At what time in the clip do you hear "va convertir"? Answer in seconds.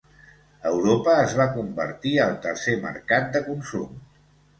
1.39-2.13